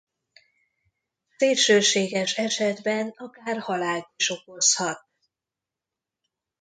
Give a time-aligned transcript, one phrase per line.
[1.37, 5.05] Szélsőséges esetben akár halált is okozhat.